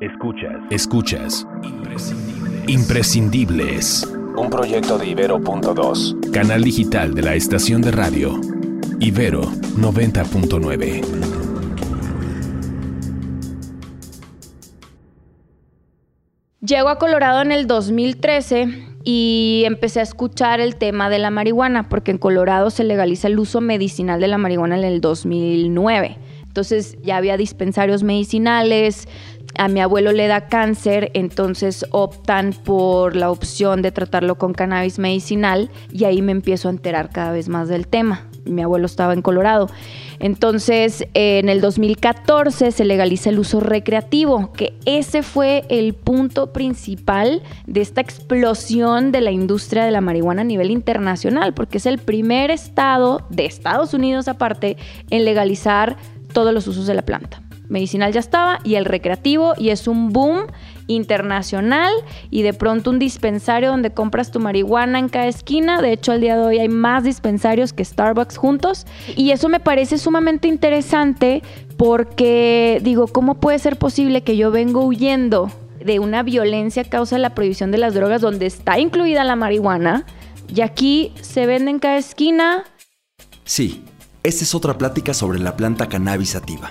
[0.00, 0.56] Escuchas.
[0.70, 1.46] Escuchas.
[2.66, 4.06] Imprescindibles.
[4.36, 6.32] Un proyecto de Ibero.2.
[6.32, 8.38] Canal digital de la estación de radio.
[9.00, 11.00] Ibero 90.9.
[16.60, 21.88] Llego a Colorado en el 2013 y empecé a escuchar el tema de la marihuana,
[21.88, 26.18] porque en Colorado se legaliza el uso medicinal de la marihuana en el 2009.
[26.56, 29.06] Entonces ya había dispensarios medicinales,
[29.58, 34.98] a mi abuelo le da cáncer, entonces optan por la opción de tratarlo con cannabis
[34.98, 38.26] medicinal y ahí me empiezo a enterar cada vez más del tema.
[38.44, 39.68] Mi abuelo estaba en Colorado.
[40.18, 47.42] Entonces, en el 2014 se legaliza el uso recreativo, que ese fue el punto principal
[47.66, 51.98] de esta explosión de la industria de la marihuana a nivel internacional, porque es el
[51.98, 54.76] primer estado de Estados Unidos aparte
[55.10, 55.96] en legalizar
[56.32, 57.45] todos los usos de la planta.
[57.68, 60.46] Medicinal ya estaba y el recreativo y es un boom
[60.86, 61.92] internacional
[62.30, 65.82] y de pronto un dispensario donde compras tu marihuana en cada esquina.
[65.82, 68.86] De hecho, al día de hoy hay más dispensarios que Starbucks juntos.
[69.16, 71.42] Y eso me parece sumamente interesante
[71.76, 75.50] porque digo, ¿cómo puede ser posible que yo vengo huyendo
[75.84, 79.36] de una violencia a causa de la prohibición de las drogas donde está incluida la
[79.36, 80.04] marihuana
[80.48, 82.64] y aquí se vende en cada esquina?
[83.44, 83.84] Sí,
[84.22, 86.70] esta es otra plática sobre la planta cannabis sativa.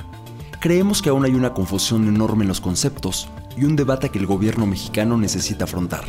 [0.66, 4.26] Creemos que aún hay una confusión enorme en los conceptos y un debate que el
[4.26, 6.06] gobierno mexicano necesita afrontar.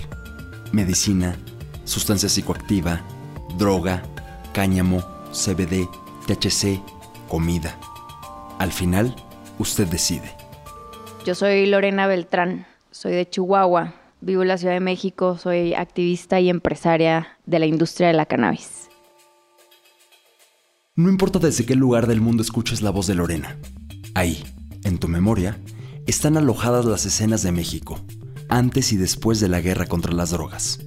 [0.72, 1.36] Medicina,
[1.84, 3.02] sustancia psicoactiva,
[3.58, 4.02] droga,
[4.54, 5.86] cáñamo, CBD,
[6.26, 6.80] THC,
[7.28, 7.78] comida.
[8.58, 9.14] Al final,
[9.58, 10.34] usted decide.
[11.26, 16.40] Yo soy Lorena Beltrán, soy de Chihuahua, vivo en la Ciudad de México, soy activista
[16.40, 18.88] y empresaria de la industria de la cannabis.
[20.94, 23.58] No importa desde qué lugar del mundo escuches la voz de Lorena.
[24.16, 24.42] Ahí,
[24.84, 25.60] en tu memoria,
[26.06, 28.00] están alojadas las escenas de México,
[28.48, 30.78] antes y después de la guerra contra las drogas.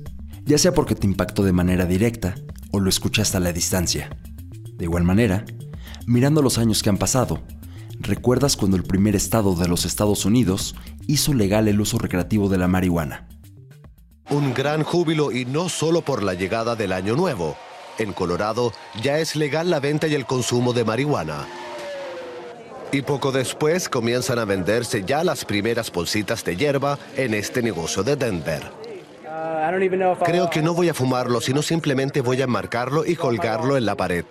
[0.46, 2.34] Ya sea porque te impactó de manera directa
[2.72, 4.10] o lo escuchaste a la distancia.
[4.74, 5.46] De igual manera,
[6.08, 7.44] mirando los años que han pasado,
[8.00, 10.76] recuerdas cuando el primer estado de los Estados Unidos
[11.06, 13.28] hizo legal el uso recreativo de la marihuana.
[14.32, 17.56] Un gran júbilo y no solo por la llegada del Año Nuevo,
[18.00, 18.74] en Colorado
[19.04, 21.46] ya es legal la venta y el consumo de marihuana.
[22.92, 28.04] Y poco después comienzan a venderse ya las primeras bolsitas de hierba en este negocio
[28.04, 28.64] de Denver.
[30.26, 33.96] Creo que no voy a fumarlo, sino simplemente voy a marcarlo y colgarlo en la
[33.96, 34.26] pared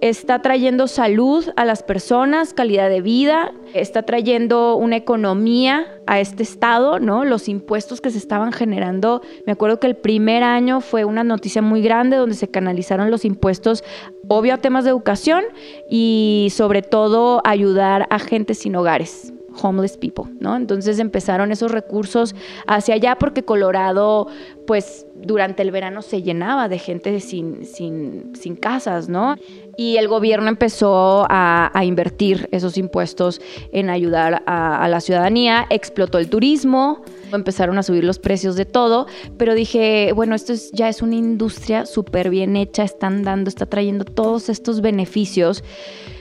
[0.00, 6.42] está trayendo salud a las personas, calidad de vida, está trayendo una economía a este
[6.42, 7.24] estado, ¿no?
[7.24, 11.62] Los impuestos que se estaban generando, me acuerdo que el primer año fue una noticia
[11.62, 13.82] muy grande donde se canalizaron los impuestos,
[14.28, 15.42] obvio a temas de educación
[15.90, 20.56] y sobre todo ayudar a gente sin hogares homeless people, ¿no?
[20.56, 22.34] Entonces empezaron esos recursos
[22.66, 24.28] hacia allá porque Colorado,
[24.66, 29.36] pues durante el verano se llenaba de gente sin, sin, sin casas, ¿no?
[29.76, 33.40] Y el gobierno empezó a, invertir esos impuestos
[33.72, 37.02] en ayudar a, la ciudadanía, explotó el turismo,
[37.32, 41.14] empezaron a subir los precios de todo, pero dije, bueno, esto es, ya es una
[41.14, 45.62] industria súper bien hecha, están dando, está trayendo todos estos beneficios.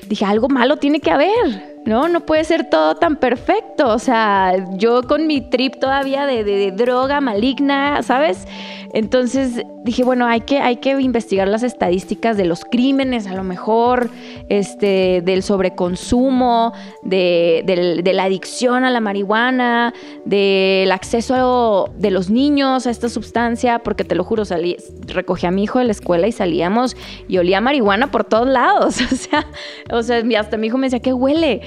[0.07, 2.09] Dije, algo malo tiene que haber, ¿no?
[2.09, 3.87] No puede ser todo tan perfecto.
[3.87, 8.45] O sea, yo con mi trip todavía de, droga maligna, ¿sabes?
[8.93, 13.43] Entonces dije, bueno, hay que, hay que investigar las estadísticas de los crímenes, a lo
[13.43, 14.09] mejor,
[14.49, 19.93] este, del sobreconsumo, de, la adicción a la marihuana,
[20.25, 25.51] del acceso de los niños a esta sustancia, porque te lo juro, salí, recogí a
[25.51, 26.97] mi hijo de la escuela y salíamos
[27.29, 28.97] y olía marihuana por todos lados.
[29.17, 29.47] O sea,
[29.91, 31.61] o sea, hasta mi hijo me decía, ¿qué huele?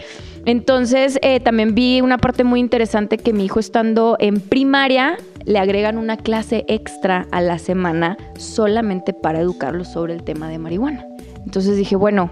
[0.46, 5.58] Entonces, eh, también vi una parte muy interesante que mi hijo estando en primaria, le
[5.58, 11.06] agregan una clase extra a la semana solamente para educarlo sobre el tema de marihuana.
[11.44, 12.30] Entonces dije, bueno,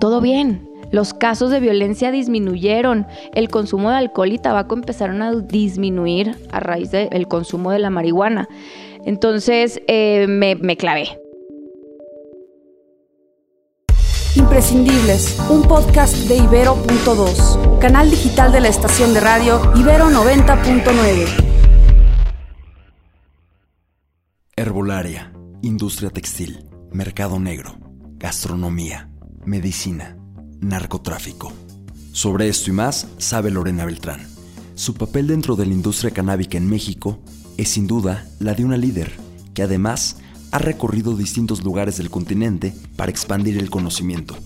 [0.00, 0.68] todo bien.
[0.90, 6.60] Los casos de violencia disminuyeron, el consumo de alcohol y tabaco empezaron a disminuir a
[6.60, 8.48] raíz del consumo de la marihuana.
[9.04, 11.23] Entonces eh, me, me clavé.
[14.54, 21.26] Imprescindibles, un podcast de Ibero.2, canal digital de la estación de radio Ibero 90.9.
[24.54, 27.80] Herbolaria, industria textil, mercado negro,
[28.16, 29.10] gastronomía,
[29.44, 30.16] medicina,
[30.60, 31.52] narcotráfico.
[32.12, 34.24] Sobre esto y más sabe Lorena Beltrán.
[34.76, 37.18] Su papel dentro de la industria canábica en México
[37.56, 39.10] es sin duda la de una líder
[39.52, 40.18] que además
[40.54, 44.36] ha recorrido distintos lugares del continente para expandir el conocimiento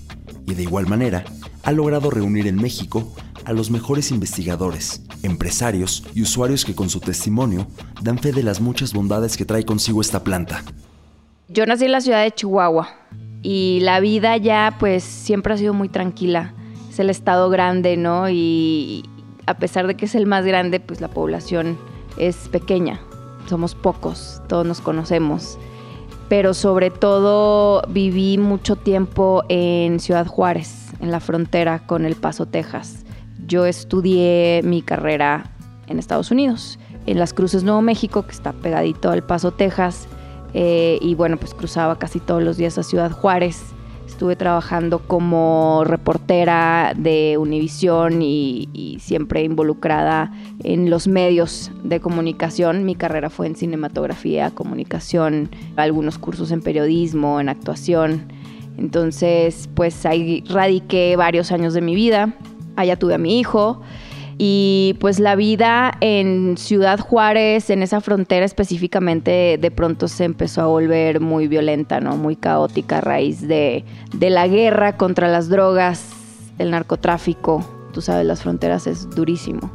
[0.47, 1.23] y de igual manera
[1.65, 3.15] ha logrado reunir en México
[3.45, 7.67] a los mejores investigadores, empresarios y usuarios que con su testimonio
[8.01, 10.65] dan fe de las muchas bondades que trae consigo esta planta.
[11.49, 12.89] Yo nací en la ciudad de Chihuahua
[13.43, 16.55] y la vida ya pues siempre ha sido muy tranquila.
[16.89, 18.31] Es el estado grande, ¿no?
[18.31, 19.05] Y
[19.45, 21.77] a pesar de que es el más grande, pues la población
[22.17, 22.99] es pequeña.
[23.47, 25.59] Somos pocos, todos nos conocemos.
[26.29, 32.47] Pero sobre todo viví mucho tiempo en Ciudad Juárez, en la frontera con El Paso,
[32.47, 33.05] Texas.
[33.47, 35.51] Yo estudié mi carrera
[35.87, 40.07] en Estados Unidos, en Las Cruces, Nuevo México, que está pegadito al Paso, Texas
[40.55, 43.75] eh, y bueno, pues cruzaba casi todos los días a Ciudad Juárez.
[44.19, 50.33] Estuve trabajando como reportera de Univisión y, siempre involucrada
[50.65, 52.85] en los medios de comunicación.
[52.85, 58.33] Mi carrera fue en cinematografía, comunicación, algunos cursos en periodismo, en actuación.
[58.77, 62.35] Entonces, pues ahí radiqué varios años de mi vida.
[62.75, 63.83] Allá tuve a mi hijo.
[64.41, 70.63] Y pues la vida en Ciudad Juárez, en esa frontera específicamente, de pronto se empezó
[70.63, 72.17] a volver muy violenta, ¿no?
[72.17, 76.05] Muy caótica a raíz de, de la guerra contra las drogas,
[76.59, 77.69] el narcotráfico.
[77.93, 79.73] Tú sabes, las fronteras es durísimo.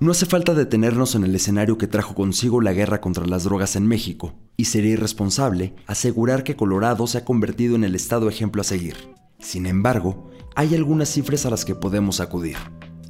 [0.00, 3.76] No hace falta detenernos en el escenario que trajo consigo la guerra contra las drogas
[3.76, 8.60] en México, y sería irresponsable asegurar que Colorado se ha convertido en el estado ejemplo
[8.60, 8.96] a seguir.
[9.38, 12.56] Sin embargo, hay algunas cifras a las que podemos acudir.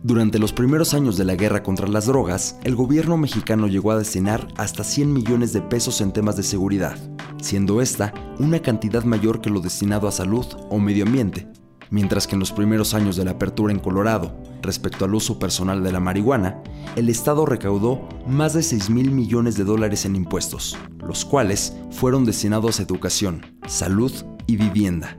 [0.07, 3.99] Durante los primeros años de la guerra contra las drogas, el gobierno mexicano llegó a
[3.99, 6.97] destinar hasta 100 millones de pesos en temas de seguridad,
[7.43, 11.49] siendo esta una cantidad mayor que lo destinado a salud o medio ambiente,
[11.91, 15.83] mientras que en los primeros años de la apertura en Colorado, respecto al uso personal
[15.83, 16.63] de la marihuana,
[16.95, 22.25] el Estado recaudó más de 6 mil millones de dólares en impuestos, los cuales fueron
[22.25, 24.13] destinados a educación, salud
[24.47, 25.19] y vivienda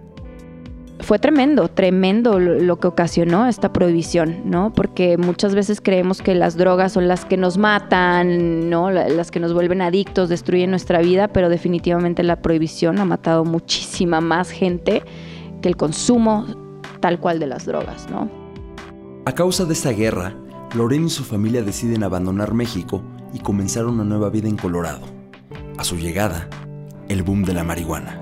[0.99, 4.73] fue tremendo, tremendo lo que ocasionó esta prohibición, ¿no?
[4.73, 8.89] Porque muchas veces creemos que las drogas son las que nos matan, ¿no?
[8.89, 14.21] Las que nos vuelven adictos, destruyen nuestra vida, pero definitivamente la prohibición ha matado muchísima
[14.21, 15.03] más gente
[15.61, 16.45] que el consumo
[16.99, 18.29] tal cual de las drogas, ¿no?
[19.25, 20.33] A causa de esta guerra,
[20.75, 23.03] Lorena y su familia deciden abandonar México
[23.33, 25.01] y comenzar una nueva vida en Colorado.
[25.77, 26.49] A su llegada,
[27.07, 28.19] el boom de la marihuana,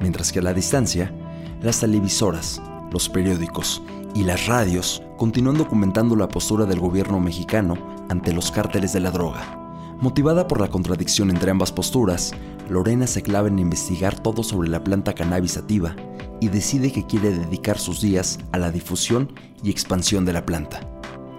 [0.00, 1.12] mientras que a la distancia,
[1.60, 2.60] las televisoras,
[2.92, 3.82] los periódicos
[4.14, 7.76] y las radios continúan documentando la postura del gobierno mexicano
[8.08, 9.62] ante los cárteles de la droga.
[10.00, 12.32] Motivada por la contradicción entre ambas posturas,
[12.68, 15.96] Lorena se clava en investigar todo sobre la planta cannabis sativa
[16.40, 19.32] y decide que quiere dedicar sus días a la difusión
[19.62, 20.80] y expansión de la planta.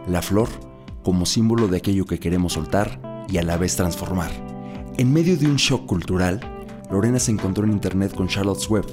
[0.07, 0.49] La flor
[1.03, 2.99] como símbolo de aquello que queremos soltar
[3.29, 4.31] y a la vez transformar.
[4.97, 6.39] En medio de un shock cultural,
[6.91, 8.85] Lorena se encontró en internet con Charlotte's Web,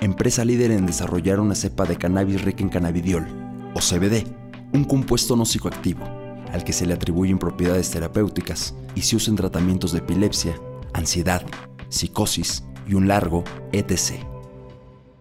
[0.00, 3.26] empresa líder en desarrollar una cepa de cannabis rica en cannabidiol,
[3.74, 4.26] o CBD,
[4.72, 6.04] un compuesto no psicoactivo,
[6.52, 10.54] al que se le atribuyen propiedades terapéuticas y se usa en tratamientos de epilepsia,
[10.92, 11.42] ansiedad,
[11.88, 14.22] psicosis y un largo etc.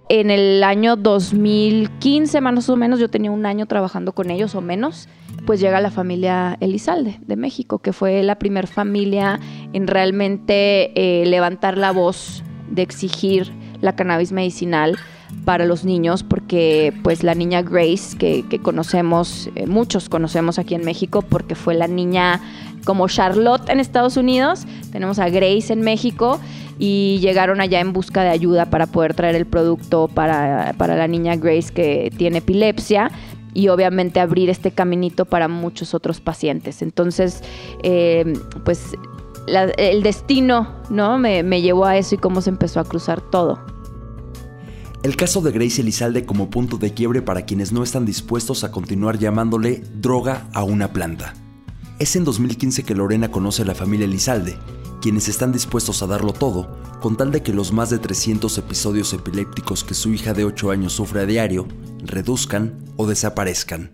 [0.07, 4.62] En el año 2015 más o menos, yo tenía un año trabajando con ellos o
[4.62, 5.10] menos,
[5.48, 9.39] pues llega la familia Elizalde de México, que fue la primera familia
[9.74, 13.51] en realmente eh, levantar la voz de exigir
[13.86, 14.98] la cannabis medicinal
[15.44, 20.84] para los niños porque pues la niña Grace que, conocemos, eh, muchos conocemos aquí en
[20.84, 22.42] México porque fue la niña
[22.84, 26.39] como Charlotte en Estados Unidos, tenemos a Grace en México
[26.77, 31.36] y llegaron allá en busca de ayuda para poder traer el producto para, la niña
[31.36, 33.12] Grace que tiene epilepsia
[33.54, 36.82] y obviamente abrir este caminito para muchos otros pacientes.
[36.82, 37.42] Entonces,
[37.84, 38.34] eh,
[38.65, 38.98] pues
[39.77, 41.18] el destino, ¿no?
[41.18, 43.60] Me, me llevó a eso y cómo se empezó a cruzar todo.
[45.04, 48.72] El caso de Grace Elizalde como punto de quiebre para quienes no están dispuestos a
[48.72, 51.34] continuar llamándole droga a una planta.
[52.00, 54.58] Es en 2015 que Lorena conoce a la familia Elizalde,
[55.02, 59.14] quienes están dispuestos a darlo todo con tal de que los más de 300 episodios
[59.14, 61.68] epilépticos que su hija de 8 años sufre a diario
[62.00, 63.92] reduzcan o desaparezcan.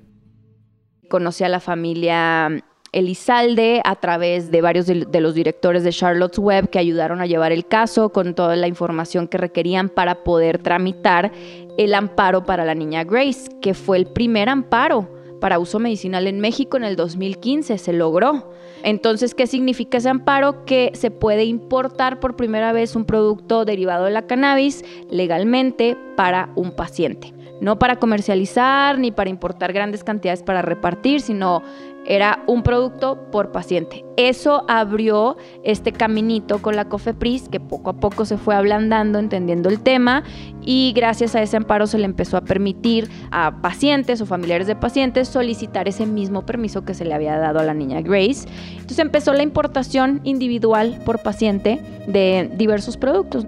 [1.10, 6.70] Conocí a la familia Elizalde a través de varios de, los directores de Charlotte's Web
[6.70, 11.32] que ayudaron a llevar el caso con toda la información que requerían para poder tramitar
[11.78, 15.08] el amparo para la niña Grace, que fue el primer amparo
[15.40, 18.52] para uso medicinal en México en el 2015, se logró.
[18.84, 20.66] Entonces, ¿qué significa ese amparo?
[20.66, 26.50] Que se puede importar por primera vez un producto derivado de la cannabis legalmente para
[26.56, 31.62] un paciente no para comercializar ni para importar grandes cantidades para repartir, sino
[32.06, 34.04] era un producto por paciente.
[34.18, 39.70] Eso abrió este caminito con la COFEPRIS que poco a poco se fue ablandando, entendiendo
[39.70, 40.24] el tema
[40.62, 44.76] y gracias a ese amparo se le empezó a permitir a pacientes o familiares de
[44.76, 48.48] pacientes solicitar ese mismo permiso que se le había dado a la niña Grace.
[48.74, 53.46] Entonces empezó la importación individual por paciente de diversos productos.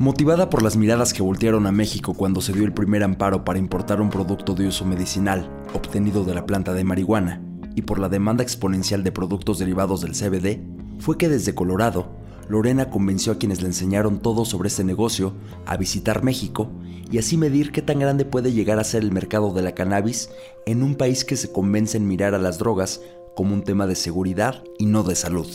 [0.00, 3.58] Motivada por las miradas que voltearon a México cuando se dio el primer amparo para
[3.58, 7.42] importar un producto de uso medicinal obtenido de la planta de marihuana
[7.74, 10.60] y por la demanda exponencial de productos derivados del CBD,
[11.00, 12.12] fue que desde Colorado,
[12.48, 15.34] Lorena convenció a quienes le enseñaron todo sobre este negocio
[15.66, 16.70] a visitar México
[17.10, 20.30] y así medir qué tan grande puede llegar a ser el mercado de la cannabis
[20.64, 23.00] en un país que se convence en mirar a las drogas
[23.34, 25.48] como un tema de seguridad y no de salud.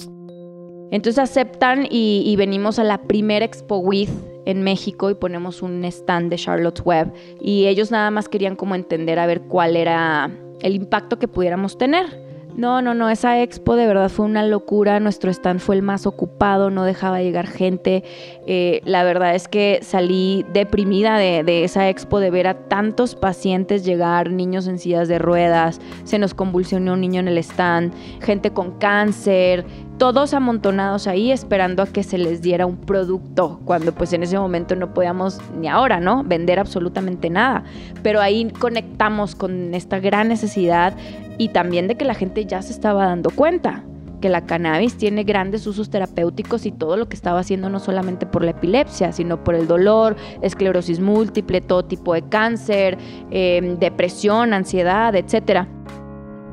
[0.91, 4.09] Entonces aceptan y, venimos a la primera Expo With
[4.45, 8.75] en México y ponemos un stand de Charlotte's Web y ellos nada más querían como
[8.75, 10.31] entender a ver cuál era
[10.61, 12.22] el impacto que pudiéramos tener.
[12.55, 16.05] No, no, no, esa expo de verdad fue una locura, nuestro stand fue el más
[16.05, 18.03] ocupado, no dejaba llegar gente.
[18.45, 23.15] Eh, la verdad es que salí deprimida de, de, esa expo de ver a tantos
[23.15, 27.91] pacientes llegar, niños en sillas de ruedas, se nos convulsionó un niño en el stand,
[28.21, 29.65] gente con cáncer,
[29.97, 34.37] todos amontonados ahí esperando a que se les diera un producto, cuando pues en ese
[34.37, 36.23] momento no podíamos ni ahora, ¿no?
[36.23, 37.63] Vender absolutamente nada.
[38.01, 40.93] Pero ahí conectamos con esta gran necesidad
[41.37, 43.83] y también de que la gente ya se estaba dando cuenta
[44.23, 48.25] que la cannabis tiene grandes usos terapéuticos y todo lo que estaba haciendo no solamente
[48.25, 52.97] por la epilepsia, sino por el dolor, esclerosis múltiple, todo tipo de cáncer,
[53.31, 55.67] em, depresión, ansiedad, etc.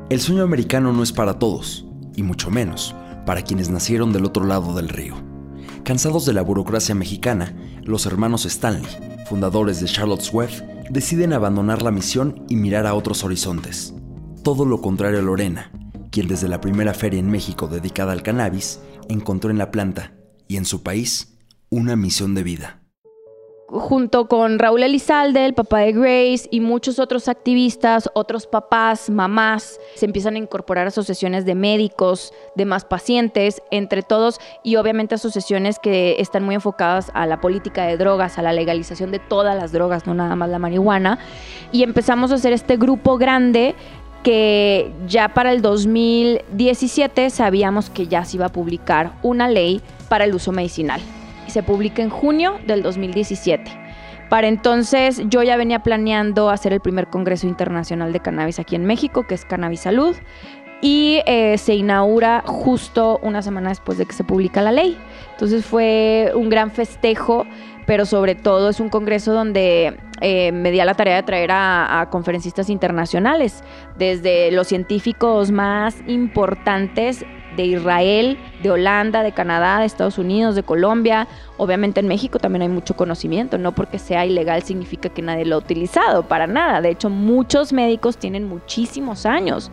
[0.09, 1.85] El sueño americano no es para todos,
[2.17, 2.93] y mucho menos
[3.25, 5.15] para quienes nacieron del otro lado del río.
[5.85, 8.85] Cansados de la burocracia mexicana, los hermanos Stanley,
[9.29, 10.49] fundadores de Charlotte's Web,
[10.89, 13.93] deciden abandonar la misión y mirar a otros horizontes.
[14.43, 15.71] Todo lo contrario a Lorena,
[16.09, 20.13] quien desde la primera feria en México dedicada al cannabis, encontró en la planta
[20.47, 21.37] y en su país
[21.69, 22.81] una misión de vida
[23.71, 29.79] junto con Raúl Elizalde, el papá de Grace, y muchos otros activistas, otros papás, mamás,
[29.95, 35.79] se empiezan a incorporar asociaciones de médicos, de más pacientes, entre todos, y obviamente asociaciones
[35.79, 39.71] que están muy enfocadas a la política de drogas, a la legalización de todas las
[39.71, 41.19] drogas, no nada más la marihuana.
[41.71, 43.75] Y empezamos a hacer este grupo grande
[44.23, 50.25] que ya para el 2017 sabíamos que ya se iba a publicar una ley para
[50.25, 51.01] el uso medicinal
[51.51, 53.79] se publica en junio del 2017.
[54.29, 58.85] Para entonces yo ya venía planeando hacer el primer Congreso Internacional de Cannabis aquí en
[58.85, 60.15] México, que es Cannabis Salud,
[60.81, 64.97] y eh, se inaugura justo una semana después de que se publica la ley.
[65.31, 67.45] Entonces fue un gran festejo,
[67.85, 72.07] pero sobre todo es un congreso donde eh, me di la tarea de traer a,
[72.11, 73.63] conferencistas internacionales,
[73.97, 77.25] desde los científicos más importantes
[77.57, 81.27] de Israel, de Holanda, de Canadá, de Estados Unidos, de Colombia.
[81.57, 85.55] Obviamente en México también hay mucho conocimiento, no porque sea ilegal significa que nadie lo
[85.55, 86.81] ha utilizado, para nada.
[86.81, 89.71] De hecho, muchos médicos tienen muchísimos años.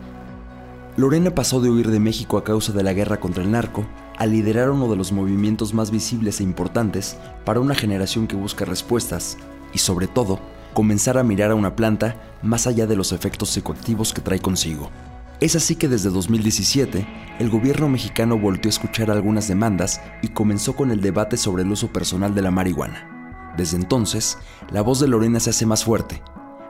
[0.97, 3.85] Lorena pasó de huir de México a causa de la guerra contra el narco
[4.19, 8.65] a liderar uno de los movimientos más visibles e importantes para una generación que busca
[8.65, 9.37] respuestas
[9.73, 10.39] y sobre todo
[10.73, 14.91] comenzar a mirar a una planta más allá de los efectos psicoactivos que trae consigo.
[15.39, 17.07] Es así que desde 2017,
[17.39, 21.71] el gobierno mexicano volvió a escuchar algunas demandas y comenzó con el debate sobre el
[21.71, 23.53] uso personal de la marihuana.
[23.55, 24.37] Desde entonces,
[24.69, 26.21] la voz de Lorena se hace más fuerte.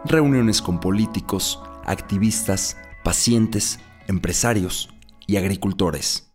[0.06, 4.90] Reuniones con políticos, activistas, pacientes, empresarios
[5.26, 6.29] y agricultores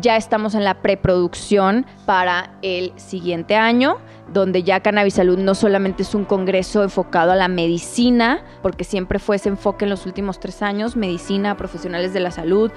[0.00, 3.98] ya estamos en la preproducción para el siguiente año,
[4.32, 9.18] donde ya Cannabis Salud no solamente es un congreso enfocado a la medicina, porque siempre
[9.18, 12.70] fue ese enfoque en los últimos tres años, medicina, profesionales de la salud,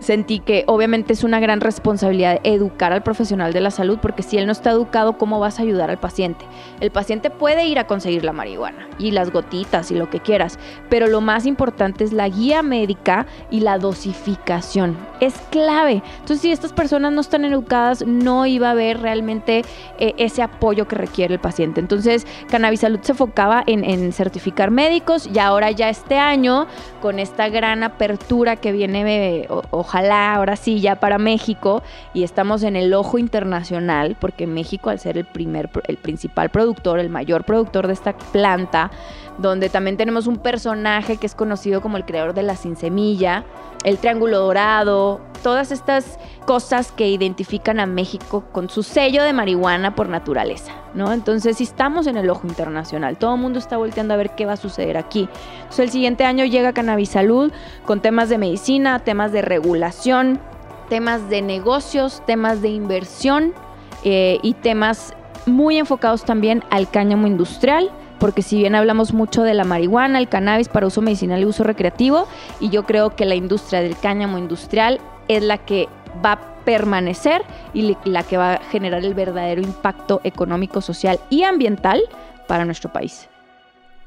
[0.00, 4.38] sentí que obviamente es una gran responsabilidad educar al profesional de la salud porque si
[4.38, 6.44] él no está educado, ¿cómo vas a ayudar al paciente?
[6.80, 10.58] El paciente puede ir a conseguir la marihuana y las gotitas y lo que quieras,
[10.88, 14.96] pero lo más importante es la guía médica y la dosificación.
[15.20, 16.02] Es clave.
[16.20, 19.64] Entonces, si estas personas no están educadas, no iba a haber realmente
[19.98, 21.80] eh, ese apoyo que requiere el paciente.
[21.80, 26.66] Entonces, Cannabis Salud se enfocaba en, certificar médicos y ahora ya este año,
[27.02, 29.48] con esta gran apertura que viene, eh,
[29.88, 34.98] ojalá ahora sí ya para México y estamos en el ojo internacional porque México al
[34.98, 38.90] ser el primer el principal productor, el mayor productor de esta planta,
[39.38, 43.44] donde también tenemos un personaje que es conocido como el creador de la sin semilla,
[43.84, 49.94] el triángulo dorado, Todas estas cosas que identifican a México con su sello de marihuana
[49.94, 51.12] por naturaleza, ¿no?
[51.12, 54.46] Entonces, si estamos en el ojo internacional, todo el mundo está volteando a ver qué
[54.46, 55.28] va a suceder aquí.
[55.58, 57.52] Entonces, el siguiente año llega Cannabis Salud
[57.84, 60.40] con temas de medicina, temas de regulación,
[60.88, 63.54] temas de negocios, temas de inversión
[64.02, 65.14] eh, y temas
[65.46, 70.28] muy enfocados también al cáñamo industrial porque si bien hablamos mucho de la marihuana, el
[70.28, 72.26] cannabis para uso medicinal y uso recreativo,
[72.60, 75.88] y yo creo que la industria del cáñamo industrial es la que
[76.24, 81.44] va a permanecer y la que va a generar el verdadero impacto económico, social y
[81.44, 82.02] ambiental
[82.46, 83.28] para nuestro país.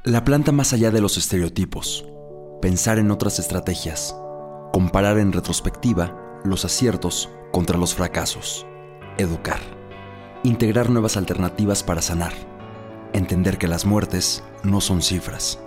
[0.03, 2.06] La planta más allá de los estereotipos,
[2.62, 4.15] pensar en otras estrategias,
[4.74, 8.65] comparar en retrospectiva los aciertos contra los fracasos,
[9.18, 9.60] educar,
[10.44, 12.50] integrar nuevas alternativas para sanar
[13.13, 15.60] entender que las muertes no son cifras.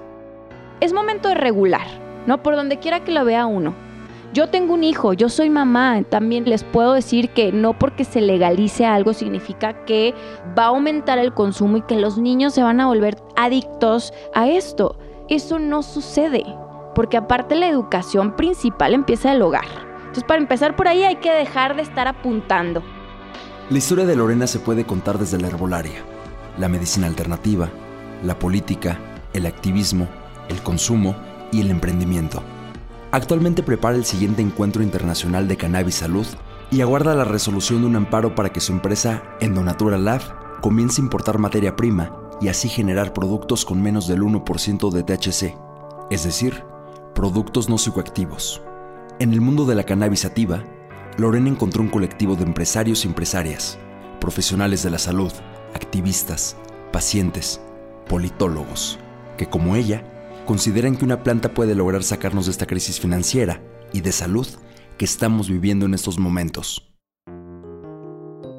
[0.81, 1.87] Es momento de regular,
[2.27, 2.43] ¿no?
[2.43, 3.75] Por donde quiera que lo vea uno.
[4.33, 8.21] Yo tengo un hijo, yo soy mamá, también les puedo decir que no porque se
[8.21, 10.13] legalice algo significa que
[10.59, 14.49] va a aumentar el consumo y que los niños se van a volver adictos a
[14.49, 14.99] esto.
[15.29, 16.45] Eso no sucede,
[16.97, 19.67] porque aparte la educación principal empieza del hogar.
[19.99, 22.83] Entonces para empezar por ahí hay que dejar de estar apuntando.
[23.71, 26.14] La historia de Lorena se puede contar desde la herbolaria
[26.59, 27.71] la medicina alternativa,
[28.23, 28.99] la política,
[29.33, 30.09] el activismo,
[30.49, 31.17] el consumo
[31.53, 32.43] y el emprendimiento.
[33.13, 36.27] Actualmente prepara el siguiente encuentro internacional de cannabis salud
[36.71, 41.05] y aguarda la resolución de un amparo para que su empresa Endonatural Lab comience a
[41.05, 45.57] importar materia prima y así generar productos con menos del 1% de THC,
[46.11, 46.65] es decir,
[47.15, 48.63] productos no psicoactivos.
[49.21, 50.65] En el mundo de la cannabis sativa,
[51.17, 53.79] Lorena encontró un colectivo de empresarios y empresarias,
[54.21, 55.33] profesionales de la salud,
[55.75, 56.57] activistas,
[56.93, 57.61] pacientes,
[58.09, 58.99] politólogos,
[59.37, 60.03] que como ella,
[60.47, 63.63] consideran que una planta puede lograr sacarnos de esta crisis financiera
[63.93, 64.47] y de salud
[64.97, 66.94] que estamos viviendo en estos momentos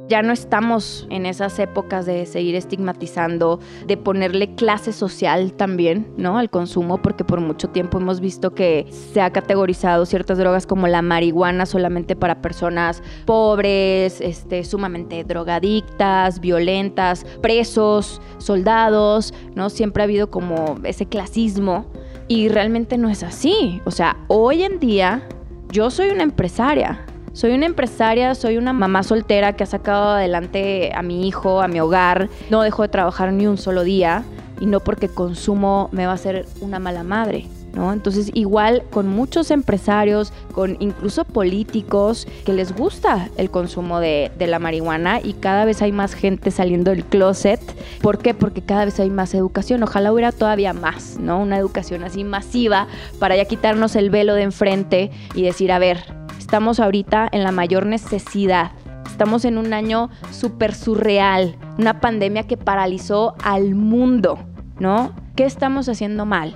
[0.07, 6.37] ya no estamos en esas épocas de seguir estigmatizando, de ponerle clase social también, ¿no?
[6.37, 10.87] Al consumo, porque por mucho tiempo hemos visto que se ha categorizado ciertas drogas como
[10.87, 19.69] la marihuana solamente para personas pobres, este, sumamente drogadictas, violentas, presos, soldados, ¿no?
[19.69, 21.85] Siempre ha habido como ese clasismo
[22.27, 23.81] y realmente no es así.
[23.85, 25.27] O sea, hoy en día
[25.71, 30.93] yo soy una empresaria soy una empresaria, soy una mamá soltera que ha sacado adelante
[30.95, 32.29] a mi hijo, a mi hogar.
[32.49, 34.23] No dejo de trabajar ni un solo día
[34.61, 37.45] y no porque consumo me va a ser una mala madre.
[37.73, 37.91] ¿No?
[37.91, 44.47] Entonces, igual con muchos empresarios, con incluso políticos que les gusta el consumo de, de,
[44.47, 47.59] la marihuana y cada vez hay más gente saliendo del closet.
[48.01, 48.33] ¿Por qué?
[48.33, 49.83] Porque cada vez hay más educación.
[49.83, 51.41] Ojalá hubiera todavía más, ¿no?
[51.41, 52.87] Una educación así masiva
[53.19, 56.24] para ya quitarnos el velo de enfrente y decir, a ver,
[56.55, 58.71] Estamos ahorita en la mayor necesidad.
[59.05, 64.39] Estamos en un año súper surreal, una pandemia que paralizó al mundo,
[64.79, 65.11] ¿no?
[65.35, 66.53] ¿Qué estamos haciendo mal?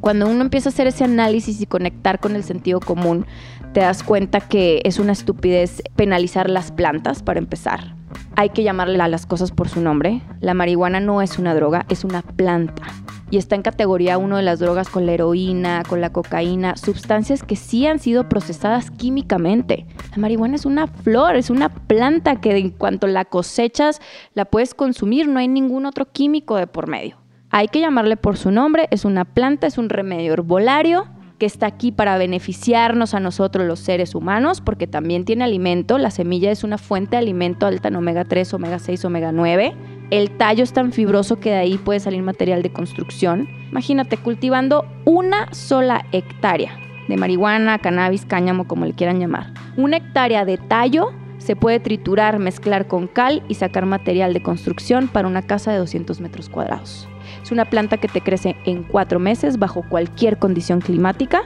[0.00, 3.24] Cuando uno empieza a hacer ese análisis y conectar con el sentido común,
[3.72, 7.95] te das cuenta que es una estupidez penalizar las plantas para empezar.
[8.36, 10.22] Hay que llamarle a las cosas por su nombre.
[10.40, 12.82] La marihuana no es una droga, es una planta
[13.30, 17.42] y está en categoría 1 de las drogas con la heroína, con la cocaína, sustancias
[17.42, 19.86] que sí han sido procesadas químicamente.
[20.12, 24.00] La marihuana es una flor, es una planta que en cuanto la cosechas
[24.34, 27.16] la puedes consumir, no hay ningún otro químico de por medio.
[27.50, 31.06] Hay que llamarle por su nombre, es una planta, es un remedio herbolario
[31.38, 35.98] que está aquí para beneficiarnos a nosotros los seres humanos, porque también tiene alimento.
[35.98, 39.74] La semilla es una fuente de alimento alta en omega 3, omega 6, omega 9.
[40.10, 43.48] El tallo es tan fibroso que de ahí puede salir material de construcción.
[43.70, 49.52] Imagínate cultivando una sola hectárea de marihuana, cannabis, cáñamo, como le quieran llamar.
[49.76, 55.08] Una hectárea de tallo se puede triturar, mezclar con cal y sacar material de construcción
[55.08, 57.08] para una casa de 200 metros cuadrados.
[57.42, 61.42] Es una planta que te crece en cuatro meses bajo cualquier condición climática.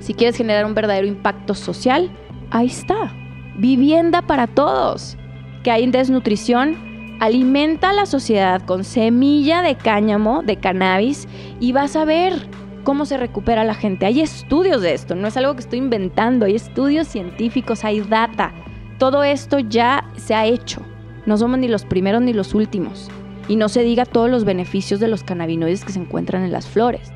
[0.00, 2.10] Si quieres generar un verdadero impacto social,
[2.50, 3.12] ahí está.
[3.56, 5.16] Vivienda para todos.
[5.62, 6.76] Que hay desnutrición,
[7.20, 11.26] alimenta a la sociedad con semilla de cáñamo, de cannabis,
[11.60, 12.48] y vas a ver
[12.84, 14.06] cómo se recupera la gente.
[14.06, 18.52] Hay estudios de esto, no es algo que estoy inventando, hay estudios científicos, hay data.
[18.98, 20.82] Todo esto ya se ha hecho.
[21.26, 23.10] No somos ni los primeros ni los últimos.
[23.48, 26.66] Y no se diga todos los beneficios de los cannabinoides que se encuentran en las
[26.66, 27.12] flores.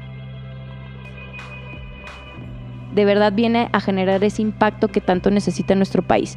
[2.94, 6.36] De verdad viene a generar ese impacto que tanto necesita nuestro país.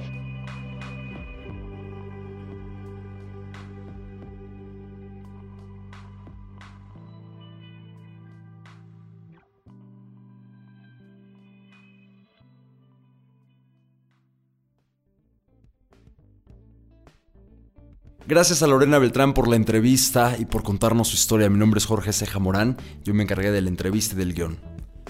[18.31, 21.49] Gracias a Lorena Beltrán por la entrevista y por contarnos su historia.
[21.49, 22.77] Mi nombre es Jorge Ceja Morán.
[23.03, 24.57] Yo me encargué de la entrevista y del guion.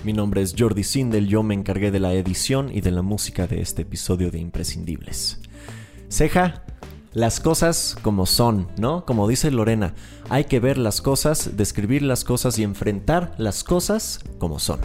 [0.03, 1.27] Mi nombre es Jordi Sindel.
[1.27, 5.39] Yo me encargué de la edición y de la música de este episodio de Imprescindibles.
[6.09, 6.63] Ceja,
[7.13, 9.05] las cosas como son, ¿no?
[9.05, 9.93] Como dice Lorena,
[10.29, 14.79] hay que ver las cosas, describir las cosas y enfrentar las cosas como son.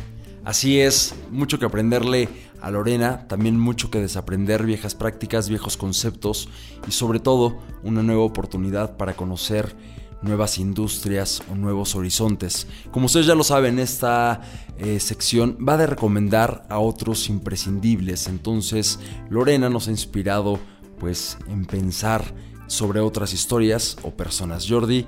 [0.46, 2.28] Así es, mucho que aprenderle
[2.60, 6.48] a Lorena, también mucho que desaprender, viejas prácticas, viejos conceptos
[6.86, 9.74] y sobre todo una nueva oportunidad para conocer
[10.22, 12.68] nuevas industrias o nuevos horizontes.
[12.92, 14.40] Como ustedes ya lo saben, esta
[14.78, 18.28] eh, sección va de recomendar a otros imprescindibles.
[18.28, 20.60] Entonces, Lorena nos ha inspirado
[21.00, 22.22] pues en pensar
[22.68, 24.66] sobre otras historias o personas.
[24.68, 25.06] Jordi,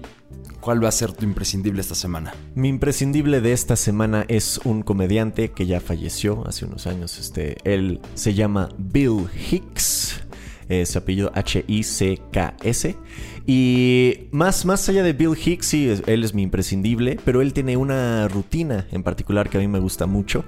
[0.61, 2.35] ¿cuál va a ser tu imprescindible esta semana?
[2.55, 7.19] Mi imprescindible de esta semana es un comediante que ya falleció hace unos años.
[7.19, 10.21] Este, él se llama Bill Hicks.
[10.85, 12.97] su apellido H-I-C-K-S.
[13.47, 17.79] Y más, más allá de Bill Hicks, sí, él es mi imprescindible, pero él tiene
[17.79, 20.45] una rutina en particular que a mí me gusta mucho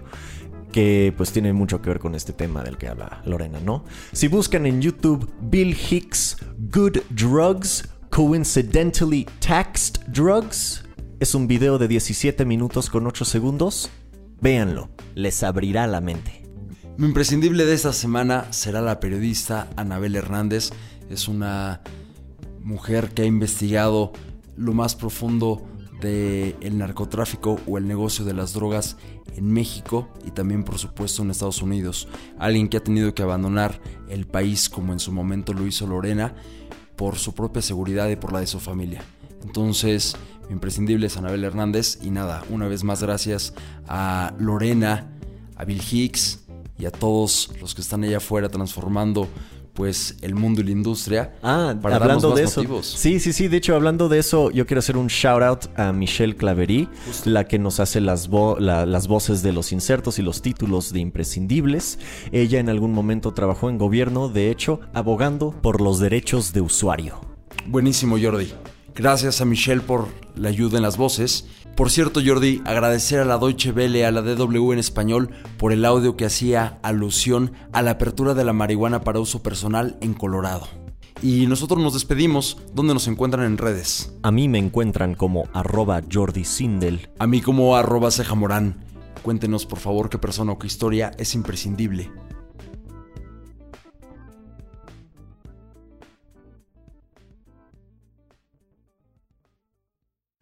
[0.70, 3.84] que pues tiene mucho que ver con este tema del que habla Lorena, ¿no?
[4.12, 6.36] Si buscan en YouTube Bill Hicks
[6.70, 10.82] Good Drugs Coincidentally Taxed Drugs,
[11.20, 13.88] es un video de 17 minutos con 8 segundos.
[14.40, 16.42] Véanlo, les abrirá la mente.
[16.98, 20.70] Mi imprescindible de esta semana será la periodista Anabel Hernández.
[21.08, 21.82] Es una
[22.62, 24.12] mujer que ha investigado
[24.56, 25.64] lo más profundo
[26.00, 28.96] del el narcotráfico o el negocio de las drogas
[29.36, 32.08] en México y también por supuesto en Estados Unidos.
[32.40, 36.34] Alguien que ha tenido que abandonar el país como en su momento lo hizo Lorena
[37.00, 39.02] por su propia seguridad y por la de su familia.
[39.42, 40.14] Entonces,
[40.50, 43.54] imprescindible es Anabel Hernández y nada, una vez más gracias
[43.88, 45.10] a Lorena,
[45.56, 46.40] a Bill Hicks
[46.78, 49.28] y a todos los que están allá afuera transformando
[49.74, 51.34] pues el mundo y la industria.
[51.42, 52.62] Ah, hablando de eso.
[52.82, 53.48] Sí, sí, sí.
[53.48, 56.88] De hecho, hablando de eso, yo quiero hacer un shout out a Michelle Claverí,
[57.24, 61.98] la que nos hace las, las voces de los insertos y los títulos de imprescindibles.
[62.32, 67.20] Ella en algún momento trabajó en gobierno, de hecho, abogando por los derechos de usuario.
[67.66, 68.52] Buenísimo, Jordi.
[68.94, 71.46] Gracias a Michelle por la ayuda en las voces.
[71.76, 75.84] Por cierto, Jordi, agradecer a la Deutsche Welle, a la DW en español, por el
[75.84, 80.68] audio que hacía alusión a la apertura de la marihuana para uso personal en Colorado.
[81.22, 82.58] Y nosotros nos despedimos.
[82.74, 84.12] ¿Dónde nos encuentran en redes?
[84.22, 87.10] A mí me encuentran como arroba Jordi Sindel.
[87.18, 88.84] A mí como arroba Ceja Morán.
[89.22, 92.10] Cuéntenos por favor qué persona o qué historia es imprescindible.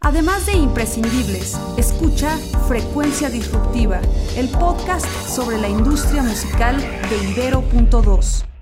[0.08, 2.34] Además de imprescindibles, escucha
[2.66, 4.00] Frecuencia Disruptiva,
[4.38, 8.57] el podcast sobre la industria musical de Ibero.2.